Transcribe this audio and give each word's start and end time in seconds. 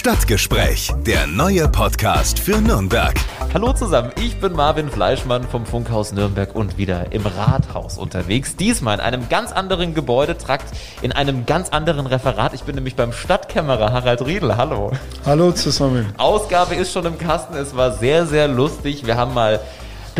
Stadtgespräch, 0.00 0.90
der 1.04 1.26
neue 1.26 1.68
Podcast 1.68 2.38
für 2.38 2.58
Nürnberg. 2.58 3.12
Hallo 3.52 3.74
zusammen, 3.74 4.12
ich 4.18 4.34
bin 4.40 4.54
Marvin 4.54 4.88
Fleischmann 4.88 5.46
vom 5.46 5.66
Funkhaus 5.66 6.12
Nürnberg 6.12 6.54
und 6.54 6.78
wieder 6.78 7.12
im 7.12 7.26
Rathaus 7.26 7.98
unterwegs. 7.98 8.56
Diesmal 8.56 8.94
in 8.94 9.00
einem 9.02 9.28
ganz 9.28 9.52
anderen 9.52 9.92
Gebäudetrakt, 9.92 10.64
in 11.02 11.12
einem 11.12 11.44
ganz 11.44 11.68
anderen 11.68 12.06
Referat. 12.06 12.54
Ich 12.54 12.62
bin 12.62 12.76
nämlich 12.76 12.96
beim 12.96 13.12
Stadtkämmerer 13.12 13.92
Harald 13.92 14.24
Riedel. 14.24 14.56
Hallo. 14.56 14.90
Hallo 15.26 15.52
zusammen. 15.52 16.14
Ausgabe 16.16 16.76
ist 16.76 16.94
schon 16.94 17.04
im 17.04 17.18
Kasten. 17.18 17.54
Es 17.54 17.76
war 17.76 17.92
sehr, 17.92 18.24
sehr 18.24 18.48
lustig. 18.48 19.04
Wir 19.04 19.18
haben 19.18 19.34
mal 19.34 19.60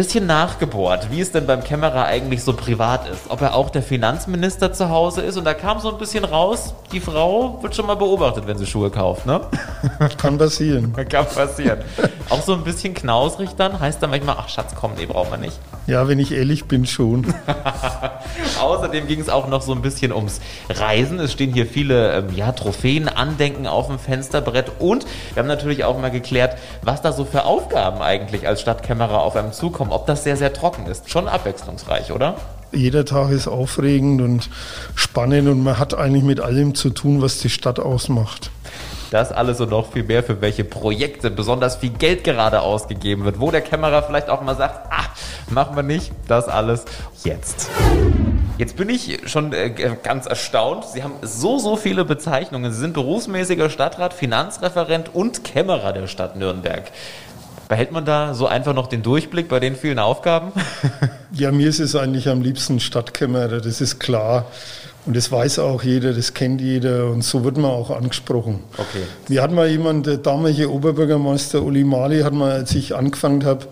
bisschen 0.01 0.25
nachgebohrt, 0.25 1.11
wie 1.11 1.21
es 1.21 1.30
denn 1.30 1.46
beim 1.46 1.62
Kämmerer 1.62 2.07
eigentlich 2.07 2.43
so 2.43 2.55
privat 2.55 3.07
ist. 3.07 3.29
Ob 3.29 3.43
er 3.43 3.55
auch 3.55 3.69
der 3.69 3.83
Finanzminister 3.83 4.73
zu 4.73 4.89
Hause 4.89 5.21
ist. 5.21 5.37
Und 5.37 5.45
da 5.45 5.53
kam 5.53 5.79
so 5.79 5.93
ein 5.93 5.98
bisschen 5.98 6.25
raus, 6.25 6.73
die 6.91 7.01
Frau 7.01 7.62
wird 7.62 7.77
schon 7.77 7.87
mal 7.87 7.96
beobachtet, 7.96 8.47
wenn 8.47 8.57
sie 8.57 8.65
Schuhe 8.65 8.91
kauft, 8.91 9.27
ne? 9.27 9.43
Kann 10.16 10.38
passieren. 10.38 10.95
Kann 10.95 11.27
passieren. 11.27 11.80
Auch 12.30 12.41
so 12.41 12.55
ein 12.55 12.65
bisschen 12.65 12.95
knausrig 12.95 13.51
dann, 13.59 13.79
heißt 13.79 14.02
dann 14.02 14.09
manchmal, 14.09 14.37
ach 14.38 14.48
Schatz, 14.48 14.74
komm, 14.74 14.93
nee, 14.97 15.05
braucht 15.05 15.33
man 15.33 15.43
nicht. 15.43 15.59
Ja, 15.91 16.07
wenn 16.07 16.21
ich 16.21 16.30
ehrlich 16.30 16.67
bin, 16.67 16.87
schon. 16.87 17.27
Außerdem 18.61 19.09
ging 19.09 19.21
es 19.21 19.29
auch 19.29 19.49
noch 19.49 19.61
so 19.61 19.73
ein 19.73 19.83
bisschen 19.83 20.13
ums 20.13 20.41
Reisen. 20.69 21.19
Es 21.19 21.33
stehen 21.33 21.53
hier 21.53 21.66
viele 21.66 22.13
ähm, 22.13 22.27
ja, 22.37 22.53
Trophäen, 22.53 23.09
Andenken 23.09 23.66
auf 23.66 23.89
dem 23.89 23.99
Fensterbrett 23.99 24.71
und 24.79 25.05
wir 25.35 25.43
haben 25.43 25.49
natürlich 25.49 25.83
auch 25.83 25.99
mal 25.99 26.13
geklärt, 26.13 26.57
was 26.83 27.03
da 27.03 27.11
so 27.11 27.25
für 27.25 27.45
Aufgaben 27.45 28.03
eigentlich 28.03 28.47
als 28.47 28.61
Stadtkämmerer 28.61 29.21
auf 29.21 29.35
einem 29.35 29.53
zukommen 29.53 29.80
kommen, 29.80 29.93
ob 29.93 30.07
das 30.07 30.25
sehr, 30.25 30.37
sehr 30.37 30.53
trocken 30.53 30.87
ist. 30.87 31.11
Schon 31.11 31.27
abwechslungsreich, 31.27 32.13
oder? 32.13 32.37
Jeder 32.71 33.05
Tag 33.05 33.30
ist 33.30 33.49
aufregend 33.49 34.21
und 34.21 34.49
spannend 34.95 35.49
und 35.49 35.65
man 35.65 35.79
hat 35.79 35.95
eigentlich 35.95 36.23
mit 36.23 36.38
allem 36.38 36.75
zu 36.75 36.91
tun, 36.91 37.23
was 37.23 37.38
die 37.38 37.49
Stadt 37.51 37.80
ausmacht. 37.80 38.51
Das 39.11 39.33
alles 39.33 39.61
und 39.61 39.71
noch 39.71 39.91
viel 39.93 40.05
mehr, 40.05 40.23
für 40.23 40.41
welche 40.41 40.63
Projekte 40.63 41.30
besonders 41.30 41.77
viel 41.77 41.91
Geld 41.91 42.23
gerade 42.23 42.60
ausgegeben 42.60 43.25
wird, 43.25 43.41
wo 43.41 43.51
der 43.51 43.60
Kämmerer 43.60 44.04
vielleicht 44.04 44.29
auch 44.29 44.43
mal 44.43 44.54
sagt, 44.54 44.93
ah, 44.93 45.07
machen 45.51 45.76
wir 45.76 45.82
nicht, 45.82 46.12
das 46.29 46.48
alles 46.48 46.84
jetzt. 47.24 47.68
Jetzt 48.59 48.76
bin 48.76 48.90
ich 48.90 49.20
schon 49.24 49.52
äh, 49.52 49.70
ganz 50.02 50.26
erstaunt. 50.26 50.84
Sie 50.92 51.02
haben 51.02 51.15
so, 51.23 51.59
so 51.59 51.76
viele 51.76 52.04
Bezeichnungen. 52.04 52.73
Sie 52.73 52.79
sind 52.79 52.92
berufsmäßiger 52.92 53.70
Stadtrat, 53.70 54.12
Finanzreferent 54.12 55.15
und 55.15 55.45
Kämmerer 55.45 55.92
der 55.92 56.07
Stadt 56.09 56.37
Nürnberg. 56.37 56.90
Behält 57.68 57.92
man 57.92 58.04
da 58.04 58.34
so 58.34 58.46
einfach 58.46 58.74
noch 58.74 58.88
den 58.88 59.02
Durchblick 59.02 59.48
bei 59.48 59.60
den 59.60 59.76
vielen 59.76 59.98
Aufgaben? 59.98 60.52
Ja, 61.32 61.52
mir 61.52 61.68
ist 61.68 61.79
es 61.79 61.95
eigentlich 61.95 62.29
am 62.29 62.42
liebsten 62.42 62.80
Stadtkämmerer, 62.80 63.60
das 63.60 63.80
ist 63.80 64.00
klar. 64.00 64.47
Und 65.06 65.16
das 65.16 65.31
weiß 65.31 65.60
auch 65.60 65.84
jeder, 65.84 66.12
das 66.12 66.34
kennt 66.34 66.60
jeder 66.60 67.06
und 67.06 67.22
so 67.22 67.44
wird 67.44 67.56
man 67.56 67.70
auch 67.70 67.91
angesprochen. 67.91 68.64
Okay. 68.76 69.04
Wir 69.28 69.41
hatten 69.41 69.54
mal 69.54 69.69
jemand, 69.69 70.06
der 70.06 70.16
damalige 70.16 70.70
Oberbürgermeister 70.70 71.62
Uli 71.62 71.84
Mali, 71.84 72.22
hat 72.22 72.32
mal, 72.32 72.50
als 72.50 72.75
ich 72.75 72.97
angefangen 72.97 73.44
habe, 73.44 73.69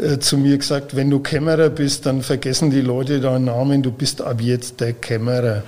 äh, 0.00 0.18
zu 0.18 0.38
mir 0.38 0.58
gesagt, 0.58 0.96
wenn 0.96 1.10
du 1.10 1.20
Kämmerer 1.20 1.68
bist, 1.68 2.06
dann 2.06 2.22
vergessen 2.22 2.70
die 2.70 2.80
Leute 2.80 3.20
deinen 3.20 3.44
Namen, 3.44 3.82
du 3.82 3.92
bist 3.92 4.22
ab 4.22 4.40
jetzt 4.40 4.80
der 4.80 4.94
Kämmerer. 4.94 5.62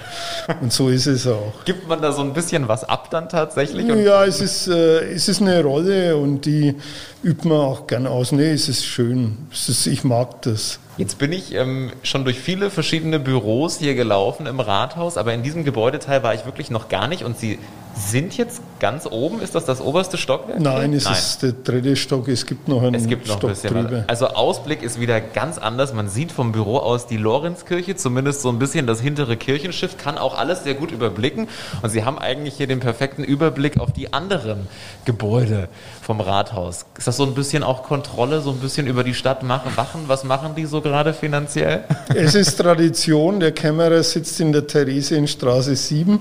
Und 0.60 0.72
so 0.72 0.88
ist 0.88 1.06
es 1.06 1.26
auch. 1.26 1.52
Gibt 1.64 1.86
man 1.88 2.00
da 2.00 2.12
so 2.12 2.22
ein 2.22 2.32
bisschen 2.32 2.68
was 2.68 2.84
ab 2.84 3.10
dann 3.10 3.28
tatsächlich? 3.28 3.86
Ja, 3.86 4.24
es 4.24 4.40
ist, 4.40 4.68
äh, 4.68 5.12
es 5.12 5.28
ist 5.28 5.40
eine 5.40 5.62
Rolle 5.62 6.16
und 6.16 6.46
die 6.46 6.74
übt 7.22 7.46
man 7.46 7.58
auch 7.58 7.86
gern 7.86 8.06
aus. 8.06 8.32
Nee, 8.32 8.52
es 8.52 8.68
ist 8.68 8.84
schön. 8.84 9.36
Es 9.52 9.68
ist, 9.68 9.86
ich 9.86 10.04
mag 10.04 10.42
das. 10.42 10.78
Jetzt 10.98 11.18
bin 11.18 11.32
ich 11.32 11.54
ähm, 11.54 11.90
schon 12.02 12.24
durch 12.24 12.38
viele 12.38 12.70
verschiedene 12.70 13.18
Büros 13.18 13.78
hier 13.78 13.94
gelaufen 13.94 14.46
im 14.46 14.60
Rathaus, 14.60 15.16
aber 15.16 15.32
in 15.32 15.42
diesem 15.42 15.64
Gebäudeteil 15.64 16.22
war 16.22 16.34
ich 16.34 16.44
wirklich 16.44 16.70
noch 16.70 16.88
gar 16.88 17.08
nicht 17.08 17.24
und 17.24 17.38
Sie 17.38 17.58
sind 17.96 18.36
jetzt 18.36 18.62
ganz 18.82 19.06
oben. 19.06 19.40
Ist 19.40 19.54
das 19.54 19.64
das 19.64 19.80
oberste 19.80 20.18
Stockwerk? 20.18 20.58
Nein, 20.58 20.92
es 20.92 21.04
Nein. 21.04 21.12
ist 21.12 21.40
der 21.40 21.52
dritte 21.52 21.94
Stock. 21.94 22.26
Es 22.26 22.44
gibt 22.44 22.66
noch 22.66 22.82
einen 22.82 22.96
es 22.96 23.06
gibt 23.06 23.28
noch 23.28 23.36
Stock 23.36 23.50
ein 23.50 23.54
bisschen 23.54 23.74
drüber. 23.74 24.04
Also 24.08 24.26
Ausblick 24.26 24.82
ist 24.82 24.98
wieder 24.98 25.20
ganz 25.20 25.56
anders. 25.56 25.94
Man 25.94 26.08
sieht 26.08 26.32
vom 26.32 26.50
Büro 26.50 26.78
aus 26.78 27.06
die 27.06 27.16
Lorenzkirche, 27.16 27.94
zumindest 27.94 28.42
so 28.42 28.48
ein 28.48 28.58
bisschen 28.58 28.88
das 28.88 29.00
hintere 29.00 29.36
Kirchenschiff, 29.36 29.98
kann 29.98 30.18
auch 30.18 30.36
alles 30.36 30.64
sehr 30.64 30.74
gut 30.74 30.90
überblicken. 30.90 31.46
Und 31.80 31.90
Sie 31.90 32.04
haben 32.04 32.18
eigentlich 32.18 32.54
hier 32.54 32.66
den 32.66 32.80
perfekten 32.80 33.22
Überblick 33.22 33.78
auf 33.78 33.92
die 33.92 34.12
anderen 34.12 34.66
Gebäude 35.04 35.68
vom 36.02 36.20
Rathaus. 36.20 36.84
Ist 36.98 37.06
das 37.06 37.16
so 37.16 37.22
ein 37.22 37.34
bisschen 37.34 37.62
auch 37.62 37.84
Kontrolle, 37.84 38.40
so 38.40 38.50
ein 38.50 38.58
bisschen 38.58 38.88
über 38.88 39.04
die 39.04 39.14
Stadt 39.14 39.44
machen, 39.44 39.70
wachen? 39.76 40.00
Was 40.08 40.24
machen 40.24 40.56
die 40.56 40.66
so 40.66 40.80
gerade 40.80 41.14
finanziell? 41.14 41.84
Es 42.14 42.34
ist 42.34 42.56
Tradition. 42.56 43.38
Der 43.38 43.52
Kämmerer 43.52 44.02
sitzt 44.02 44.40
in 44.40 44.52
der 44.52 44.66
Theresienstraße 44.66 45.76
7. 45.76 46.18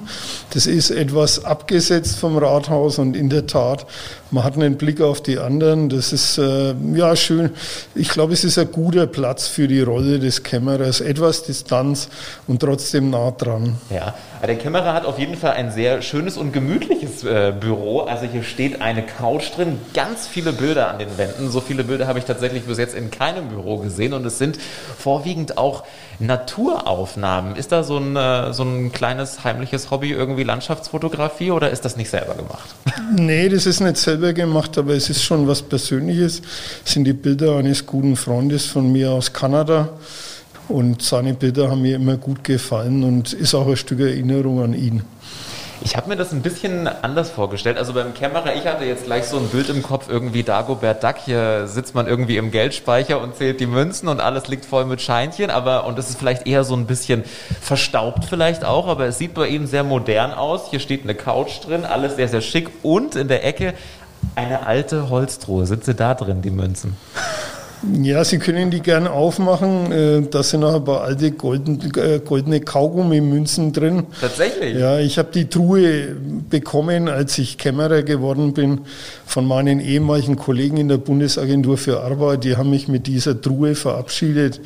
Das 0.51 0.67
ist 0.67 0.91
etwas 0.91 1.43
abgesetzt 1.43 2.17
vom 2.19 2.37
Rathaus 2.37 2.50
und 2.97 3.15
in 3.15 3.29
der 3.29 3.47
Tat, 3.47 3.85
man 4.29 4.43
hat 4.43 4.55
einen 4.55 4.77
Blick 4.77 5.01
auf 5.01 5.21
die 5.21 5.37
anderen. 5.37 5.89
Das 5.89 6.13
ist 6.13 6.37
äh, 6.37 6.73
ja 6.93 7.15
schön. 7.15 7.51
Ich 7.95 8.09
glaube, 8.09 8.33
es 8.33 8.43
ist 8.43 8.57
ein 8.57 8.71
guter 8.71 9.07
Platz 9.07 9.47
für 9.47 9.67
die 9.67 9.81
Rolle 9.81 10.19
des 10.19 10.43
Kämmerers. 10.43 11.01
Etwas 11.01 11.43
Distanz 11.43 12.09
und 12.47 12.59
trotzdem 12.59 13.09
nah 13.09 13.31
dran. 13.31 13.77
Ja, 13.89 14.13
der 14.47 14.55
Kämmerer 14.55 14.93
hat 14.93 15.05
auf 15.05 15.19
jeden 15.19 15.35
Fall 15.35 15.51
ein 15.51 15.71
sehr 15.71 16.01
schönes 16.01 16.37
und 16.37 16.51
gemütliches 16.51 17.23
äh, 17.23 17.53
Büro. 17.57 18.01
Also 18.01 18.25
hier 18.25 18.43
steht 18.43 18.81
eine 18.81 19.03
Couch 19.03 19.55
drin, 19.55 19.79
ganz 19.93 20.27
viele 20.27 20.51
Bilder 20.51 20.89
an 20.89 20.99
den 20.99 21.17
Wänden. 21.17 21.51
So 21.51 21.61
viele 21.61 21.83
Bilder 21.83 22.07
habe 22.07 22.17
ich 22.17 22.25
tatsächlich 22.25 22.63
bis 22.63 22.77
jetzt 22.77 22.95
in 22.95 23.11
keinem 23.11 23.49
Büro 23.49 23.77
gesehen 23.77 24.13
und 24.13 24.25
es 24.25 24.37
sind 24.37 24.57
vorwiegend 24.97 25.57
auch 25.57 25.83
Naturaufnahmen. 26.19 27.55
Ist 27.55 27.71
da 27.71 27.83
so 27.83 27.97
ein, 27.97 28.15
äh, 28.15 28.53
so 28.53 28.63
ein 28.63 28.91
kleines 28.91 29.43
heimliches 29.43 29.91
Hobby 29.91 30.11
irgendwie 30.11 30.43
Landschaftsfotografie 30.43 31.51
oder 31.51 31.69
ist 31.69 31.85
das 31.85 31.95
nicht 31.95 32.09
selber 32.09 32.35
gemacht? 32.35 32.69
Nee, 33.13 33.49
das 33.49 33.65
ist 33.65 33.81
nicht 33.81 33.97
selber 33.97 34.31
gemacht, 34.31 34.77
aber 34.77 34.93
es 34.93 35.09
ist 35.09 35.21
schon 35.21 35.45
was 35.45 35.61
Persönliches. 35.61 36.41
Das 36.83 36.93
sind 36.93 37.03
die 37.03 37.11
Bilder 37.11 37.57
eines 37.57 37.85
guten 37.85 38.15
Freundes 38.15 38.67
von 38.67 38.89
mir 38.89 39.11
aus 39.11 39.33
Kanada. 39.33 39.89
Und 40.71 41.01
seine 41.01 41.33
Bilder 41.33 41.69
haben 41.69 41.81
mir 41.81 41.97
immer 41.97 42.17
gut 42.17 42.43
gefallen 42.43 43.03
und 43.03 43.33
ist 43.33 43.53
auch 43.53 43.67
ein 43.67 43.75
Stück 43.75 43.99
Erinnerung 43.99 44.63
an 44.63 44.73
ihn. 44.73 45.03
Ich 45.83 45.97
habe 45.97 46.09
mir 46.09 46.15
das 46.15 46.31
ein 46.31 46.41
bisschen 46.41 46.87
anders 46.87 47.31
vorgestellt. 47.31 47.77
Also 47.77 47.93
beim 47.93 48.13
Kämmerer, 48.13 48.55
ich 48.55 48.67
hatte 48.67 48.85
jetzt 48.85 49.05
gleich 49.05 49.25
so 49.25 49.37
ein 49.37 49.47
Bild 49.47 49.67
im 49.69 49.81
Kopf, 49.81 50.09
irgendwie 50.09 50.43
Dagobert 50.43 51.03
Duck. 51.03 51.15
Hier 51.25 51.67
sitzt 51.67 51.95
man 51.95 52.07
irgendwie 52.07 52.37
im 52.37 52.51
Geldspeicher 52.51 53.19
und 53.19 53.35
zählt 53.35 53.59
die 53.59 53.65
Münzen 53.65 54.07
und 54.07 54.21
alles 54.21 54.47
liegt 54.47 54.63
voll 54.63 54.85
mit 54.85 55.01
Scheinchen. 55.01 55.49
Aber, 55.49 55.87
und 55.87 55.97
es 55.97 56.09
ist 56.09 56.19
vielleicht 56.19 56.45
eher 56.45 56.63
so 56.63 56.75
ein 56.75 56.85
bisschen 56.85 57.23
verstaubt 57.59 58.25
vielleicht 58.25 58.63
auch, 58.63 58.87
aber 58.87 59.07
es 59.07 59.17
sieht 59.17 59.33
bei 59.33 59.47
Ihnen 59.47 59.65
sehr 59.65 59.83
modern 59.83 60.33
aus. 60.33 60.69
Hier 60.69 60.79
steht 60.79 61.03
eine 61.03 61.15
Couch 61.15 61.65
drin, 61.65 61.83
alles 61.83 62.15
sehr, 62.15 62.27
sehr 62.27 62.41
schick 62.41 62.69
und 62.83 63.15
in 63.15 63.27
der 63.27 63.43
Ecke 63.43 63.73
eine 64.35 64.67
alte 64.67 65.09
Holztruhe. 65.09 65.65
Sie 65.65 65.95
da 65.95 66.13
drin, 66.13 66.41
die 66.43 66.51
Münzen? 66.51 66.95
Ja, 67.83 68.23
Sie 68.23 68.37
können 68.37 68.69
die 68.69 68.81
gerne 68.81 69.11
aufmachen. 69.11 69.91
Äh, 69.91 70.21
da 70.29 70.43
sind 70.43 70.59
noch 70.59 70.75
ein 70.75 70.83
paar 70.83 71.01
alte 71.01 71.31
golden, 71.31 71.91
äh, 71.97 72.19
goldene 72.19 72.61
Kaugummi-Münzen 72.61 73.73
drin. 73.73 74.05
Tatsächlich? 74.19 74.77
Ja, 74.77 74.99
ich 74.99 75.17
habe 75.17 75.29
die 75.33 75.49
Truhe 75.49 76.15
bekommen, 76.49 77.09
als 77.09 77.37
ich 77.39 77.57
Kämmerer 77.57 78.03
geworden 78.03 78.53
bin, 78.53 78.81
von 79.25 79.45
meinen 79.45 79.79
ehemaligen 79.79 80.35
Kollegen 80.35 80.77
in 80.77 80.89
der 80.89 80.97
Bundesagentur 80.97 81.77
für 81.77 82.01
Arbeit. 82.01 82.43
Die 82.43 82.55
haben 82.55 82.69
mich 82.69 82.87
mit 82.87 83.07
dieser 83.07 83.39
Truhe 83.39 83.73
verabschiedet, 83.73 84.61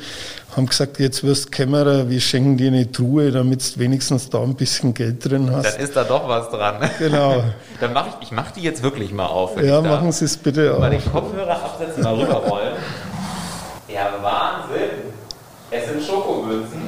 haben 0.54 0.66
gesagt, 0.66 0.98
jetzt 0.98 1.22
wirst 1.22 1.52
Kämmerer, 1.52 2.10
wir 2.10 2.20
schenken 2.20 2.56
dir 2.56 2.68
eine 2.68 2.90
Truhe, 2.90 3.30
damit 3.30 3.76
du 3.76 3.80
wenigstens 3.80 4.28
da 4.28 4.42
ein 4.42 4.54
bisschen 4.54 4.92
Geld 4.94 5.24
drin 5.24 5.50
hast. 5.52 5.74
Dann 5.74 5.80
ist 5.82 5.94
da 5.94 6.04
doch 6.04 6.28
was 6.28 6.50
dran. 6.50 6.76
Genau. 6.98 7.44
Dann 7.80 7.92
mache 7.92 8.08
ich, 8.08 8.26
ich 8.28 8.32
mache 8.32 8.52
die 8.56 8.62
jetzt 8.62 8.82
wirklich 8.82 9.12
mal 9.12 9.26
auf. 9.26 9.62
Ja, 9.62 9.80
machen 9.80 10.12
Sie 10.12 10.24
es 10.24 10.36
bitte 10.36 10.72
auf. 10.72 10.80
Mal 10.80 10.90
den 10.90 11.04
Kopfhörer 11.04 11.62
absetzen, 11.62 12.02
mal 12.02 12.14
rüberrollen. 12.14 12.72
Ja, 13.96 14.12
Wahnsinn. 14.20 14.90
Es 15.70 15.88
sind 15.88 16.04
Schokomünzen. 16.04 16.82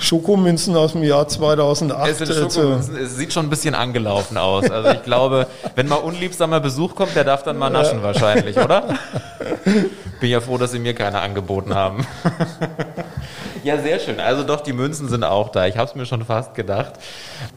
Schokomünzen 0.00 0.74
aus 0.74 0.90
dem 0.90 1.04
Jahr 1.04 1.28
2008. 1.28 2.10
Es, 2.10 2.18
sind 2.18 2.30
also 2.30 2.50
Schokomünzen. 2.50 2.96
es 2.96 3.16
sieht 3.16 3.32
schon 3.32 3.46
ein 3.46 3.50
bisschen 3.50 3.76
angelaufen 3.76 4.36
aus. 4.36 4.68
Also 4.68 4.90
ich 4.90 5.04
glaube, 5.04 5.46
wenn 5.76 5.86
mal 5.86 5.96
unliebsamer 5.96 6.58
Besuch 6.58 6.96
kommt, 6.96 7.14
der 7.14 7.22
darf 7.22 7.44
dann 7.44 7.58
mal 7.58 7.70
naschen 7.70 7.98
ja. 7.98 8.02
wahrscheinlich, 8.02 8.58
oder? 8.58 8.98
Bin 10.20 10.30
ja 10.30 10.40
froh, 10.40 10.58
dass 10.58 10.72
sie 10.72 10.80
mir 10.80 10.94
keine 10.94 11.20
angeboten 11.20 11.74
haben. 11.74 12.04
Ja, 13.64 13.80
sehr 13.80 14.00
schön. 14.00 14.18
Also 14.18 14.42
doch, 14.42 14.60
die 14.60 14.72
Münzen 14.72 15.08
sind 15.08 15.22
auch 15.22 15.50
da. 15.50 15.66
Ich 15.66 15.76
habe 15.76 15.88
es 15.88 15.94
mir 15.94 16.04
schon 16.04 16.24
fast 16.24 16.56
gedacht. 16.56 16.94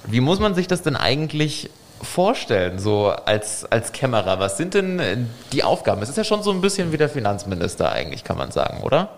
Wie 0.06 0.22
muss 0.22 0.40
man 0.40 0.54
sich 0.54 0.68
das 0.68 0.84
denn 0.84 0.96
eigentlich 0.96 1.72
vorstellen, 2.06 2.80
so 2.80 3.08
als, 3.08 3.66
als 3.70 3.92
Kämmerer? 3.92 4.40
Was 4.40 4.58
sind 4.58 4.74
denn 4.74 5.00
äh, 5.00 5.18
die 5.52 5.64
Aufgaben? 5.64 6.02
Es 6.02 6.10
ist 6.10 6.18
ja 6.18 6.24
schon 6.24 6.44
so 6.44 6.52
ein 6.52 6.62
bisschen 6.62 6.92
wie 6.92 6.98
der 6.98 7.10
Finanzminister 7.10 7.92
eigentlich, 7.92 8.24
kann 8.24 8.38
man 8.38 8.52
sagen, 8.52 8.82
oder? 8.84 9.10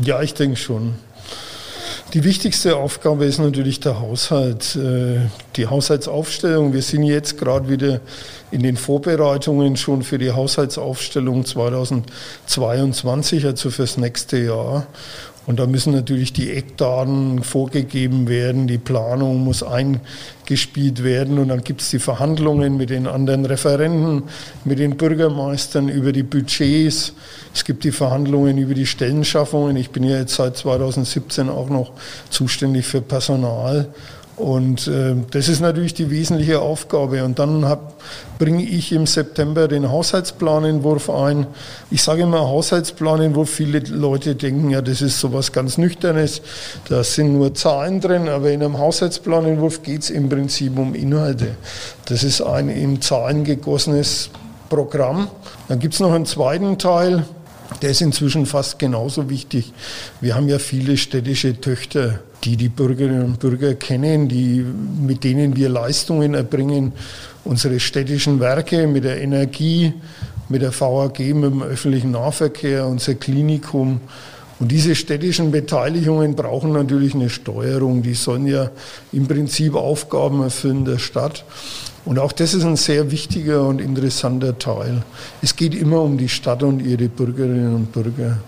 Ja, 0.00 0.22
ich 0.22 0.34
denke 0.34 0.56
schon. 0.56 0.96
Die 2.14 2.24
wichtigste 2.24 2.76
Aufgabe 2.76 3.24
ist 3.24 3.38
natürlich 3.38 3.80
der 3.80 3.98
Haushalt, 3.98 4.76
äh, 4.76 5.20
die 5.56 5.68
Haushaltsaufstellung. 5.68 6.74
Wir 6.74 6.82
sind 6.82 7.04
jetzt 7.04 7.38
gerade 7.38 7.70
wieder 7.70 8.00
in 8.50 8.62
den 8.62 8.76
Vorbereitungen 8.76 9.78
schon 9.78 10.02
für 10.02 10.18
die 10.18 10.30
Haushaltsaufstellung 10.30 11.46
2022, 11.46 13.46
also 13.46 13.70
fürs 13.70 13.96
nächste 13.96 14.36
Jahr. 14.36 14.86
Und 15.44 15.58
da 15.58 15.66
müssen 15.66 15.92
natürlich 15.92 16.32
die 16.32 16.52
Eckdaten 16.52 17.42
vorgegeben 17.42 18.28
werden, 18.28 18.68
die 18.68 18.78
Planung 18.78 19.42
muss 19.42 19.64
eingespielt 19.64 21.02
werden 21.02 21.38
und 21.38 21.48
dann 21.48 21.64
gibt 21.64 21.80
es 21.80 21.90
die 21.90 21.98
Verhandlungen 21.98 22.76
mit 22.76 22.90
den 22.90 23.08
anderen 23.08 23.44
Referenten, 23.44 24.24
mit 24.64 24.78
den 24.78 24.96
Bürgermeistern 24.96 25.88
über 25.88 26.12
die 26.12 26.22
Budgets. 26.22 27.14
Es 27.52 27.64
gibt 27.64 27.82
die 27.82 27.90
Verhandlungen 27.90 28.56
über 28.56 28.74
die 28.74 28.86
Stellenschaffungen. 28.86 29.76
Ich 29.76 29.90
bin 29.90 30.04
ja 30.04 30.18
jetzt 30.18 30.36
seit 30.36 30.56
2017 30.56 31.48
auch 31.48 31.68
noch 31.68 31.90
zuständig 32.30 32.86
für 32.86 33.00
Personal. 33.00 33.88
Und 34.36 34.88
äh, 34.88 35.14
das 35.30 35.48
ist 35.48 35.60
natürlich 35.60 35.94
die 35.94 36.10
wesentliche 36.10 36.60
Aufgabe. 36.60 37.22
Und 37.24 37.38
dann 37.38 37.66
bringe 38.38 38.64
ich 38.64 38.92
im 38.92 39.06
September 39.06 39.68
den 39.68 39.90
Haushaltsplanentwurf 39.90 41.10
ein. 41.10 41.46
Ich 41.90 42.02
sage 42.02 42.22
immer 42.22 42.40
Haushaltsplanentwurf. 42.40 43.50
Viele 43.50 43.80
Leute 43.80 44.34
denken, 44.34 44.70
ja, 44.70 44.80
das 44.80 45.02
ist 45.02 45.20
sowas 45.20 45.52
ganz 45.52 45.76
Nüchternes. 45.76 46.40
Da 46.88 47.04
sind 47.04 47.34
nur 47.34 47.54
Zahlen 47.54 48.00
drin. 48.00 48.28
Aber 48.28 48.50
in 48.50 48.62
einem 48.62 48.78
Haushaltsplanentwurf 48.78 49.82
geht 49.82 50.02
es 50.02 50.10
im 50.10 50.28
Prinzip 50.28 50.78
um 50.78 50.94
Inhalte. 50.94 51.56
Das 52.06 52.24
ist 52.24 52.40
ein 52.40 52.68
in 52.70 53.02
Zahlen 53.02 53.44
gegossenes 53.44 54.30
Programm. 54.70 55.28
Dann 55.68 55.78
gibt 55.78 55.92
es 55.94 56.00
noch 56.00 56.12
einen 56.12 56.26
zweiten 56.26 56.78
Teil. 56.78 57.24
Der 57.80 57.90
ist 57.90 58.00
inzwischen 58.00 58.46
fast 58.46 58.78
genauso 58.78 59.30
wichtig. 59.30 59.72
Wir 60.20 60.34
haben 60.34 60.48
ja 60.48 60.58
viele 60.58 60.96
städtische 60.96 61.60
Töchter 61.60 62.20
die 62.44 62.56
die 62.56 62.68
Bürgerinnen 62.68 63.24
und 63.24 63.38
Bürger 63.38 63.74
kennen, 63.74 64.28
die, 64.28 64.64
mit 65.00 65.24
denen 65.24 65.56
wir 65.56 65.68
Leistungen 65.68 66.34
erbringen. 66.34 66.92
Unsere 67.44 67.78
städtischen 67.80 68.40
Werke 68.40 68.86
mit 68.86 69.04
der 69.04 69.20
Energie, 69.20 69.92
mit 70.48 70.62
der 70.62 70.78
VAG, 70.78 71.18
mit 71.20 71.44
dem 71.44 71.62
öffentlichen 71.62 72.12
Nahverkehr, 72.12 72.86
unser 72.86 73.14
Klinikum. 73.14 74.00
Und 74.62 74.68
diese 74.68 74.94
städtischen 74.94 75.50
Beteiligungen 75.50 76.36
brauchen 76.36 76.70
natürlich 76.70 77.16
eine 77.16 77.30
Steuerung. 77.30 78.02
Die 78.02 78.14
sollen 78.14 78.46
ja 78.46 78.70
im 79.10 79.26
Prinzip 79.26 79.74
Aufgaben 79.74 80.40
erfüllen 80.40 80.84
der 80.84 80.98
Stadt. 80.98 81.44
Und 82.04 82.20
auch 82.20 82.30
das 82.30 82.54
ist 82.54 82.62
ein 82.62 82.76
sehr 82.76 83.10
wichtiger 83.10 83.66
und 83.66 83.80
interessanter 83.80 84.56
Teil. 84.60 85.02
Es 85.42 85.56
geht 85.56 85.74
immer 85.74 86.00
um 86.02 86.16
die 86.16 86.28
Stadt 86.28 86.62
und 86.62 86.78
ihre 86.78 87.08
Bürgerinnen 87.08 87.74
und 87.74 87.90
Bürger. 87.90 88.38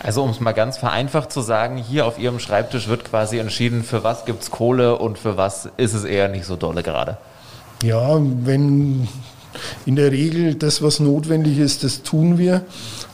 Also 0.00 0.22
um 0.22 0.28
es 0.28 0.38
mal 0.38 0.52
ganz 0.52 0.76
vereinfacht 0.76 1.32
zu 1.32 1.40
sagen, 1.40 1.78
hier 1.78 2.04
auf 2.04 2.18
Ihrem 2.18 2.40
Schreibtisch 2.40 2.88
wird 2.88 3.06
quasi 3.06 3.38
entschieden, 3.38 3.84
für 3.84 4.04
was 4.04 4.26
gibt 4.26 4.42
es 4.42 4.50
Kohle 4.50 4.98
und 4.98 5.18
für 5.18 5.38
was 5.38 5.70
ist 5.78 5.94
es 5.94 6.04
eher 6.04 6.28
nicht 6.28 6.44
so 6.44 6.56
dolle 6.56 6.82
gerade. 6.82 7.16
Ja, 7.82 8.20
wenn 8.20 9.08
in 9.86 9.96
der 9.96 10.12
Regel 10.12 10.54
das, 10.54 10.82
was 10.82 11.00
notwendig 11.00 11.58
ist, 11.58 11.84
das 11.84 12.02
tun 12.02 12.38
wir. 12.38 12.62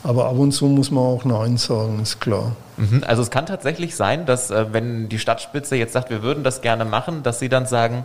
Aber 0.03 0.27
ab 0.27 0.39
und 0.39 0.53
zu 0.53 0.67
muss 0.67 0.91
man 0.91 1.05
auch 1.05 1.25
Nein 1.25 1.57
sagen, 1.57 2.01
ist 2.03 2.21
klar. 2.21 2.57
Mhm. 2.77 3.05
Also 3.07 3.23
es 3.23 3.31
kann 3.31 3.47
tatsächlich 3.47 3.95
sein, 3.95 4.27
dass 4.27 4.51
äh, 4.51 4.67
wenn 4.73 5.09
die 5.09 5.19
Stadtspitze 5.19 5.77
jetzt 5.77 5.93
sagt, 5.93 6.11
wir 6.11 6.23
würden 6.23 6.45
das 6.45 6.63
gerne 6.63 6.85
machen, 6.85 7.23
dass 7.23 7.39
sie 7.39 7.49
dann 7.49 7.67
sagen, 7.67 8.05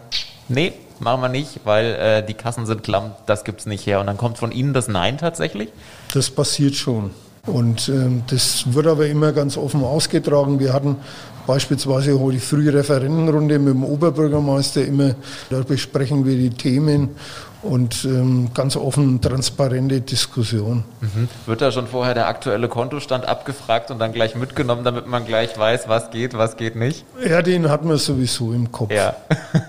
nee, 0.49 0.73
machen 0.99 1.21
wir 1.21 1.29
nicht, 1.29 1.61
weil 1.63 1.85
äh, 1.95 2.25
die 2.25 2.33
Kassen 2.33 2.65
sind 2.65 2.83
klamm, 2.83 3.11
das 3.25 3.43
gibt 3.43 3.61
es 3.61 3.65
nicht 3.65 3.85
her. 3.85 3.99
Und 3.99 4.07
dann 4.07 4.17
kommt 4.17 4.37
von 4.37 4.51
Ihnen 4.51 4.73
das 4.73 4.87
Nein 4.87 5.17
tatsächlich? 5.17 5.69
Das 6.13 6.29
passiert 6.29 6.75
schon. 6.75 7.11
Und 7.45 7.89
ähm, 7.89 8.23
das 8.27 8.73
wird 8.73 8.87
aber 8.87 9.05
immer 9.05 9.31
ganz 9.31 9.55
offen 9.55 9.83
ausgetragen. 9.83 10.59
Wir 10.59 10.73
hatten 10.73 10.97
beispielsweise 11.45 12.19
heute 12.19 12.39
früh 12.39 12.69
Referentenrunde 12.69 13.59
mit 13.59 13.73
dem 13.73 13.83
Oberbürgermeister 13.83 14.83
immer. 14.83 15.15
Da 15.51 15.61
besprechen 15.61 16.25
wir 16.25 16.35
die 16.35 16.49
Themen 16.49 17.09
und 17.65 18.05
ähm, 18.05 18.51
ganz 18.53 18.75
offen, 18.75 19.19
transparente 19.21 20.01
Diskussion. 20.01 20.83
Mhm. 21.01 21.27
Wird 21.45 21.61
da 21.61 21.71
schon 21.71 21.87
vorher 21.87 22.13
der 22.13 22.27
aktuelle 22.27 22.67
Kontostand 22.67 23.27
abgefragt 23.27 23.91
und 23.91 23.99
dann 23.99 24.13
gleich 24.13 24.35
mitgenommen, 24.35 24.83
damit 24.83 25.07
man 25.07 25.25
gleich 25.25 25.57
weiß, 25.57 25.89
was 25.89 26.11
geht, 26.11 26.37
was 26.37 26.57
geht 26.57 26.75
nicht? 26.75 27.05
Ja, 27.27 27.41
den 27.41 27.69
hat 27.69 27.83
man 27.83 27.97
sowieso 27.97 28.53
im 28.53 28.71
Kopf. 28.71 28.91
Ja. 28.91 29.15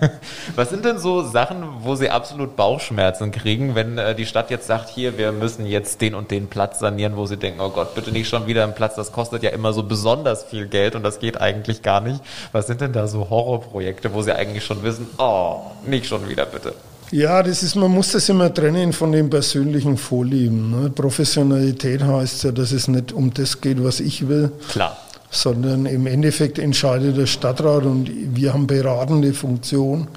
was 0.57 0.71
sind 0.71 0.85
denn 0.85 0.99
so 0.99 1.23
Sachen, 1.23 1.65
wo 1.81 1.95
Sie 1.95 2.11
absolut 2.11 2.57
Bauchschmerzen 2.57 3.33
kriegen, 3.33 3.75
wenn 3.75 3.99
äh, 3.99 4.15
die 4.15 4.27
Stadt 4.27 4.51
jetzt 4.51 4.67
sagt, 4.67 4.89
hier, 4.89 5.17
wir 5.19 5.33
müssen 5.33 5.67
jetzt 5.67 6.01
den 6.01 6.15
und 6.15 6.31
den 6.31 6.49
Platz 6.49 6.79
sanieren, 6.79 7.17
wo 7.17 7.27
Sie 7.27 7.37
denken, 7.37 7.61
oh 7.61 7.71
Gott, 7.71 7.95
bitte 7.95 8.13
nicht 8.13 8.29
schon 8.29 8.47
wieder 8.47 8.65
ein 8.65 8.75
Platz, 8.75 8.95
das 8.95 9.13
kostet 9.13 9.43
ja 9.43 9.51
immer 9.51 9.73
so 9.73 9.83
besonders 9.83 10.45
viel 10.45 10.67
Geld 10.69 10.95
und 10.95 11.03
das 11.03 11.19
geht 11.19 11.41
eigentlich 11.41 11.83
gar 11.83 12.01
nicht. 12.01 12.21
Was 12.53 12.67
sind 12.67 12.81
denn 12.81 12.93
da 12.93 13.07
so 13.07 13.31
Horrorprojekte, 13.31 14.13
wo 14.13 14.23
Sie 14.23 14.33
eigentlich 14.33 14.65
schon 14.65 14.83
wissen, 14.83 15.09
oh, 15.19 15.61
nicht 15.87 16.07
schon 16.07 16.29
wieder 16.29 16.45
bitte? 16.45 16.75
Ja, 17.11 17.43
das 17.43 17.63
ist, 17.63 17.77
man 17.77 17.91
muss 17.91 18.13
das 18.13 18.29
immer 18.29 18.53
trennen 18.53 18.93
von 18.93 19.13
den 19.13 19.31
persönlichen 19.31 19.97
Vorlieben. 19.97 20.71
Ne? 20.71 20.91
Professionalität 20.91 22.03
heißt 22.03 22.45
ja, 22.45 22.53
dass 22.53 22.73
es 22.73 22.89
nicht 22.89 23.13
um 23.13 23.33
das 23.33 23.61
geht, 23.61 23.83
was 23.83 24.01
ich 24.01 24.29
will. 24.29 24.51
Klar. 24.69 24.97
Sondern 25.31 25.87
im 25.87 26.07
Endeffekt 26.07 26.59
entscheidet 26.59 27.17
der 27.17 27.27
Stadtrat 27.27 27.85
und 27.85 28.11
wir 28.35 28.55
haben 28.55 28.67
beratende 28.67 29.35
Funktion. 29.35 30.09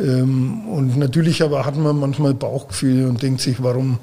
Ähm, 0.00 0.68
und 0.68 0.96
natürlich 0.96 1.42
aber 1.42 1.64
hat 1.64 1.76
man 1.76 1.98
manchmal 1.98 2.34
Bauchgefühl 2.34 3.06
und 3.06 3.22
denkt 3.22 3.40
sich, 3.40 3.62
warum. 3.62 3.98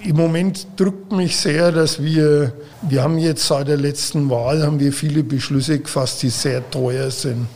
Im 0.00 0.16
Moment 0.16 0.66
drückt 0.76 1.12
mich 1.12 1.36
sehr, 1.36 1.72
dass 1.72 2.02
wir, 2.02 2.52
wir 2.82 3.02
haben 3.02 3.18
jetzt 3.18 3.46
seit 3.46 3.68
der 3.68 3.76
letzten 3.76 4.30
Wahl, 4.30 4.62
haben 4.62 4.78
wir 4.78 4.92
viele 4.92 5.24
Beschlüsse 5.24 5.80
gefasst, 5.80 6.22
die 6.22 6.30
sehr 6.30 6.68
teuer 6.70 7.10
sind. 7.10 7.48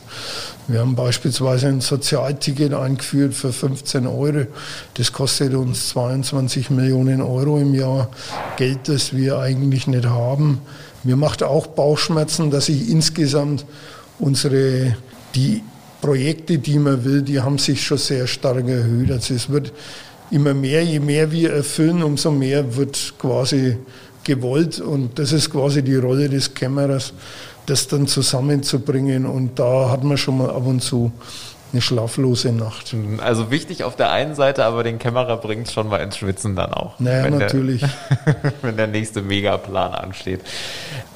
Wir 0.67 0.79
haben 0.79 0.95
beispielsweise 0.95 1.67
ein 1.67 1.81
Sozialticket 1.81 2.73
eingeführt 2.73 3.33
für 3.33 3.51
15 3.51 4.07
Euro. 4.07 4.45
Das 4.93 5.11
kostet 5.11 5.53
uns 5.53 5.89
22 5.89 6.69
Millionen 6.69 7.21
Euro 7.21 7.59
im 7.59 7.73
Jahr. 7.73 8.09
Geld, 8.57 8.87
das 8.87 9.13
wir 9.13 9.39
eigentlich 9.39 9.87
nicht 9.87 10.05
haben. 10.05 10.61
Mir 11.03 11.15
macht 11.15 11.41
auch 11.43 11.67
Bauchschmerzen, 11.67 12.51
dass 12.51 12.67
sich 12.67 12.89
insgesamt 12.89 13.65
unsere, 14.19 14.95
die 15.35 15.63
Projekte, 15.99 16.57
die 16.57 16.79
man 16.79 17.03
will, 17.03 17.21
die 17.21 17.39
haben 17.39 17.57
sich 17.57 17.83
schon 17.83 17.97
sehr 17.97 18.27
stark 18.27 18.67
erhöht. 18.67 19.11
Also 19.11 19.33
es 19.33 19.49
wird 19.49 19.71
immer 20.31 20.53
mehr, 20.53 20.83
je 20.83 20.99
mehr 20.99 21.31
wir 21.31 21.53
erfüllen, 21.53 22.03
umso 22.03 22.31
mehr 22.31 22.75
wird 22.75 23.13
quasi 23.19 23.77
gewollt. 24.23 24.79
Und 24.79 25.17
das 25.19 25.31
ist 25.31 25.51
quasi 25.51 25.83
die 25.83 25.95
Rolle 25.95 26.29
des 26.29 26.53
Kämmerers, 26.53 27.13
das 27.65 27.87
dann 27.87 28.07
zusammenzubringen. 28.07 29.25
Und 29.25 29.59
da 29.59 29.89
hat 29.89 30.03
man 30.03 30.17
schon 30.17 30.37
mal 30.37 30.49
ab 30.49 30.65
und 30.65 30.81
zu 30.81 31.11
eine 31.71 31.81
schlaflose 31.81 32.51
Nacht. 32.51 32.95
Also 33.19 33.51
wichtig 33.51 33.83
auf 33.83 33.95
der 33.95 34.11
einen 34.11 34.35
Seite, 34.35 34.65
aber 34.65 34.83
den 34.83 34.99
Kämmerer 34.99 35.37
bringt 35.37 35.67
es 35.67 35.73
schon 35.73 35.87
mal 35.87 35.97
ins 35.97 36.17
Schwitzen 36.17 36.55
dann 36.55 36.73
auch. 36.73 36.99
Naja, 36.99 37.23
wenn 37.23 37.37
natürlich. 37.37 37.81
Der, 37.81 38.53
wenn 38.61 38.77
der 38.77 38.87
nächste 38.87 39.21
Megaplan 39.21 39.93
ansteht. 39.93 40.41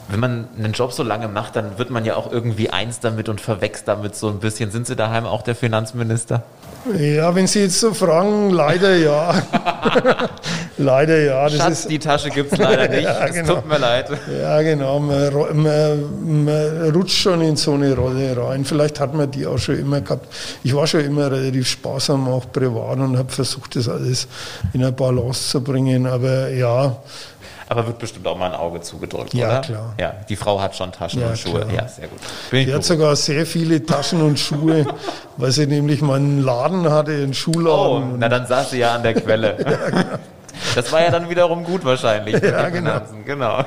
Wenn 0.07 0.19
man 0.19 0.47
einen 0.57 0.73
Job 0.73 0.93
so 0.93 1.01
lange 1.01 1.27
macht, 1.27 1.55
dann 1.55 1.79
wird 1.79 1.89
man 1.89 2.05
ja 2.05 2.15
auch 2.15 2.31
irgendwie 2.31 2.69
eins 2.69 2.99
damit 2.99 3.27
und 3.27 3.41
verwächst 3.41 3.87
damit 3.87 4.15
so 4.15 4.29
ein 4.29 4.39
bisschen. 4.39 4.69
Sind 4.69 4.85
Sie 4.85 4.95
daheim 4.95 5.25
auch 5.25 5.41
der 5.41 5.55
Finanzminister? 5.55 6.43
Ja, 6.99 7.33
wenn 7.33 7.47
Sie 7.47 7.61
jetzt 7.61 7.79
so 7.79 7.93
fragen, 7.95 8.51
leider 8.51 8.95
ja. 8.95 9.33
leider 10.77 11.19
ja. 11.19 11.45
Das 11.45 11.57
Schatz, 11.57 11.79
ist, 11.79 11.89
die 11.89 11.97
Tasche 11.97 12.29
gibt 12.29 12.53
es 12.53 12.59
leider 12.59 12.87
nicht. 12.87 13.03
ja, 13.03 13.27
genau. 13.27 13.53
Es 13.53 13.59
tut 13.61 13.67
mir 13.67 13.79
leid. 13.79 14.09
Ja, 14.39 14.61
genau. 14.61 14.99
Man, 14.99 15.33
man, 15.63 16.45
man, 16.45 16.91
rutscht 16.91 17.17
schon 17.17 17.41
in 17.41 17.55
so 17.55 17.73
eine 17.73 17.95
Rolle 17.95 18.37
rein. 18.37 18.63
Vielleicht 18.65 18.99
hat 18.99 19.15
man 19.15 19.31
die 19.31 19.47
auch 19.47 19.57
schon 19.57 19.79
immer 19.79 20.01
gehabt. 20.01 20.31
Ich 20.63 20.75
war 20.75 20.85
schon 20.85 21.01
immer 21.01 21.31
relativ 21.31 21.67
sparsam, 21.67 22.27
auch 22.27 22.51
privat, 22.51 22.99
und 22.99 23.17
habe 23.17 23.31
versucht, 23.31 23.75
das 23.75 23.89
alles 23.89 24.27
in 24.73 24.83
eine 24.83 24.91
Balance 24.91 25.49
zu 25.49 25.63
bringen. 25.63 26.05
Aber 26.05 26.49
ja, 26.49 26.97
aber 27.67 27.87
wird 27.87 27.99
bestimmt 27.99 28.27
auch 28.27 28.37
mal 28.37 28.51
ein 28.51 28.59
Auge 28.59 28.81
zugedrückt, 28.81 29.33
ja, 29.33 29.47
oder? 29.47 29.61
klar. 29.61 29.93
Ja, 29.99 30.13
die 30.29 30.35
Frau 30.35 30.61
hat 30.61 30.75
schon 30.75 30.91
Taschen 30.91 31.21
ja, 31.21 31.29
und 31.29 31.37
Schuhe. 31.37 31.61
Klar. 31.61 31.73
Ja, 31.73 31.87
sehr 31.87 32.07
gut. 32.07 32.19
Bin 32.51 32.65
die 32.65 32.73
hat 32.73 32.83
sogar 32.83 33.15
sehr 33.15 33.45
viele 33.45 33.83
Taschen 33.83 34.21
und 34.21 34.39
Schuhe, 34.39 34.85
weil 35.37 35.51
sie 35.51 35.65
nämlich 35.65 36.01
mal 36.01 36.15
einen 36.15 36.43
Laden 36.43 36.89
hatte, 36.89 37.11
einen 37.11 37.33
Schuhladen. 37.33 38.13
Oh, 38.13 38.17
na 38.17 38.29
dann 38.29 38.45
saß 38.45 38.71
sie 38.71 38.79
ja 38.79 38.95
an 38.95 39.03
der 39.03 39.15
Quelle. 39.15 39.57
ja, 39.65 39.89
genau. 39.89 40.17
Das 40.75 40.91
war 40.91 41.01
ja 41.01 41.09
dann 41.09 41.29
wiederum 41.29 41.63
gut 41.63 41.85
wahrscheinlich. 41.85 42.41
Ja, 42.43 42.69
genau. 42.69 43.01
genau. 43.25 43.65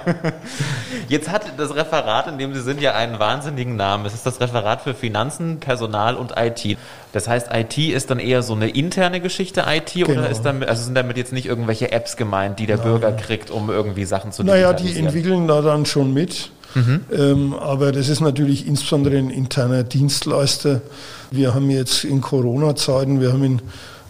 Jetzt 1.09 1.31
hat 1.31 1.47
das 1.57 1.75
Referat, 1.75 2.29
in 2.29 2.39
dem 2.39 2.55
Sie 2.55 2.61
sind, 2.61 2.81
ja 2.81 2.95
einen 2.95 3.19
wahnsinnigen 3.19 3.77
Namen. 3.77 4.05
Es 4.07 4.15
ist 4.15 4.27
das 4.27 4.41
Referat 4.41 4.83
für 4.83 4.95
Finanzen, 4.95 5.59
Personal 5.59 6.15
und 6.15 6.35
IT. 6.37 6.77
Das 7.13 7.27
heißt, 7.27 7.49
IT 7.53 7.79
ist 7.79 8.11
dann 8.11 8.19
eher 8.19 8.43
so 8.43 8.55
eine 8.55 8.69
interne 8.69 9.21
Geschichte 9.21 9.65
IT 9.67 9.95
genau. 9.95 10.21
oder 10.21 10.29
ist 10.29 10.43
damit, 10.43 10.69
also 10.69 10.85
sind 10.85 10.95
damit 10.95 11.17
jetzt 11.17 11.33
nicht 11.33 11.47
irgendwelche 11.47 11.91
Apps 11.91 12.17
gemeint, 12.17 12.59
die 12.59 12.67
der 12.67 12.77
Nein. 12.77 12.87
Bürger 12.87 13.13
kriegt, 13.13 13.51
um 13.51 13.71
irgendwie 13.71 14.05
Sachen 14.05 14.33
zu 14.33 14.45
Naja, 14.45 14.73
die 14.73 14.97
entwickeln 14.99 15.49
da 15.49 15.63
dann 15.63 15.87
schon 15.87 16.13
mit. 16.13 16.51
Mhm. 16.75 17.01
Ähm, 17.11 17.55
aber 17.55 17.93
das 17.93 18.09
ist 18.09 18.21
natürlich 18.21 18.67
insbesondere 18.67 19.17
ein 19.17 19.31
interner 19.31 19.85
Dienstleister. 19.85 20.83
Wir 21.31 21.55
haben 21.55 21.71
jetzt 21.71 22.05
in 22.05 22.21
Corona-Zeiten, 22.21 23.21
wir 23.21 23.33
haben 23.33 23.45
in 23.45 23.63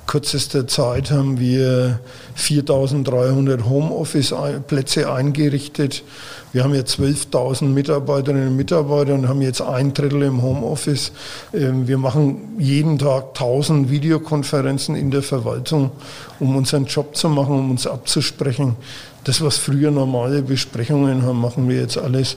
kürzester 0.09 0.67
Zeit 0.67 1.13
haben 1.13 1.39
wir 1.39 2.01
4300 2.35 3.65
Homeoffice-Plätze 3.65 5.13
eingerichtet. 5.13 6.03
Wir 6.53 6.65
haben 6.65 6.75
ja 6.75 6.81
12.000 6.81 7.67
Mitarbeiterinnen 7.67 8.49
und 8.49 8.57
Mitarbeiter 8.57 9.15
und 9.15 9.29
haben 9.29 9.43
jetzt 9.43 9.61
ein 9.61 9.93
Drittel 9.93 10.23
im 10.23 10.43
Homeoffice. 10.43 11.13
Ähm, 11.53 11.87
wir 11.87 11.99
machen 11.99 12.57
jeden 12.59 12.99
Tag 12.99 13.29
1000 13.35 13.91
Videokonferenzen 13.91 14.97
in 14.97 15.11
der 15.11 15.23
Verwaltung, 15.23 15.91
um 16.41 16.57
unseren 16.57 16.87
Job 16.87 17.15
zu 17.15 17.29
machen, 17.29 17.55
um 17.55 17.71
uns 17.71 17.87
abzusprechen 17.87 18.77
das, 19.25 19.43
was 19.43 19.59
früher 19.59 19.91
normale 19.91 20.43
Besprechungen 20.43 21.23
haben, 21.23 21.41
machen 21.41 21.69
wir 21.69 21.81
jetzt 21.81 21.99
alles 21.99 22.37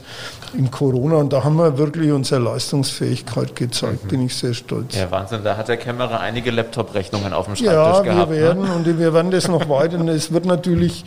in 0.57 0.71
Corona. 0.71 1.15
Und 1.15 1.31
da 1.31 1.43
haben 1.43 1.55
wir 1.55 1.77
wirklich 1.77 2.11
unsere 2.11 2.41
Leistungsfähigkeit 2.41 3.55
gezeigt, 3.55 4.05
mhm. 4.05 4.07
bin 4.09 4.25
ich 4.25 4.35
sehr 4.35 4.53
stolz. 4.53 4.95
Ja, 4.95 5.09
Wahnsinn. 5.11 5.41
Da 5.43 5.57
hat 5.57 5.67
der 5.67 5.77
Kämmerer 5.77 6.19
einige 6.19 6.51
Laptop-Rechnungen 6.51 7.33
auf 7.33 7.45
dem 7.45 7.55
Schreibtisch 7.55 7.73
ja, 7.73 8.01
gehabt. 8.01 8.29
Ja, 8.29 8.29
wir 8.29 8.41
werden 8.41 8.63
ne? 8.63 8.73
und 8.73 8.99
wir 8.99 9.13
werden 9.13 9.31
das 9.31 9.47
noch 9.47 9.69
weiter. 9.69 9.99
es 10.07 10.31
wird 10.31 10.45
natürlich 10.45 11.05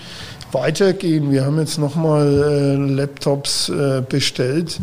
weitergehen. 0.53 1.31
Wir 1.31 1.45
haben 1.45 1.59
jetzt 1.59 1.79
nochmal 1.79 2.27
äh, 2.27 2.75
Laptops 2.77 3.69
äh, 3.69 4.03
bestellt. 4.09 4.81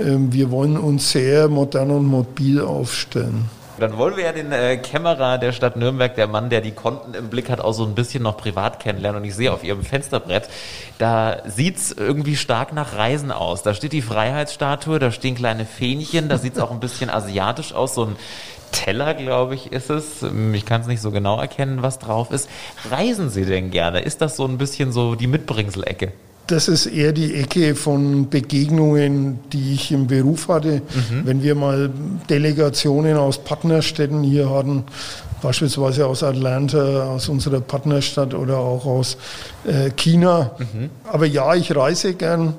Ähm, 0.00 0.32
wir 0.32 0.50
wollen 0.50 0.76
uns 0.76 1.10
sehr 1.10 1.48
modern 1.48 1.90
und 1.90 2.06
mobil 2.06 2.60
aufstellen. 2.60 3.50
Dann 3.78 3.96
wollen 3.96 4.16
wir 4.16 4.24
ja 4.24 4.32
den 4.32 4.50
äh, 4.50 4.76
Kämmerer 4.76 5.38
der 5.38 5.52
Stadt 5.52 5.76
Nürnberg, 5.76 6.14
der 6.14 6.26
Mann, 6.26 6.50
der 6.50 6.60
die 6.60 6.72
Konten 6.72 7.14
im 7.14 7.28
Blick 7.28 7.48
hat, 7.48 7.60
auch 7.60 7.72
so 7.72 7.84
ein 7.84 7.94
bisschen 7.94 8.22
noch 8.24 8.36
privat 8.36 8.80
kennenlernen. 8.80 9.22
Und 9.22 9.28
ich 9.28 9.34
sehe 9.34 9.52
auf 9.52 9.62
Ihrem 9.62 9.84
Fensterbrett, 9.84 10.48
da 10.98 11.42
sieht 11.46 11.76
es 11.76 11.92
irgendwie 11.92 12.36
stark 12.36 12.72
nach 12.72 12.96
Reisen 12.96 13.30
aus. 13.30 13.62
Da 13.62 13.74
steht 13.74 13.92
die 13.92 14.02
Freiheitsstatue, 14.02 14.98
da 14.98 15.12
stehen 15.12 15.36
kleine 15.36 15.64
Fähnchen, 15.64 16.28
da 16.28 16.38
sieht 16.38 16.54
es 16.54 16.58
auch 16.60 16.72
ein 16.72 16.80
bisschen 16.80 17.08
asiatisch 17.08 17.72
aus, 17.72 17.94
so 17.94 18.06
ein 18.06 18.16
Teller, 18.72 19.14
glaube 19.14 19.54
ich, 19.54 19.72
ist 19.72 19.90
es. 19.90 20.22
Ich 20.52 20.66
kann 20.66 20.80
es 20.80 20.86
nicht 20.86 21.00
so 21.00 21.10
genau 21.10 21.40
erkennen, 21.40 21.82
was 21.82 21.98
drauf 21.98 22.30
ist. 22.30 22.50
Reisen 22.90 23.30
Sie 23.30 23.44
denn 23.44 23.70
gerne? 23.70 24.00
Ist 24.00 24.20
das 24.20 24.36
so 24.36 24.44
ein 24.44 24.58
bisschen 24.58 24.92
so 24.92 25.14
die 25.14 25.26
Mitbringselecke? 25.26 26.12
Das 26.48 26.66
ist 26.66 26.86
eher 26.86 27.12
die 27.12 27.34
Ecke 27.34 27.74
von 27.74 28.28
Begegnungen, 28.30 29.38
die 29.52 29.74
ich 29.74 29.92
im 29.92 30.06
Beruf 30.06 30.48
hatte. 30.48 30.82
Mhm. 30.94 31.22
Wenn 31.24 31.42
wir 31.42 31.54
mal 31.54 31.90
Delegationen 32.28 33.16
aus 33.16 33.38
Partnerstädten 33.38 34.22
hier 34.22 34.50
hatten, 34.50 34.84
beispielsweise 35.42 36.06
aus 36.06 36.22
Atlanta, 36.22 37.04
aus 37.04 37.28
unserer 37.28 37.60
Partnerstadt 37.60 38.34
oder 38.34 38.58
auch 38.58 38.86
aus 38.86 39.18
äh, 39.66 39.90
China. 39.90 40.52
Mhm. 40.58 40.90
Aber 41.04 41.26
ja, 41.26 41.54
ich 41.54 41.74
reise 41.76 42.14
gern 42.14 42.54